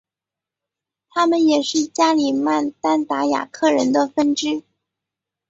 [1.11, 4.63] 他们也是加里曼丹达雅克人的分支。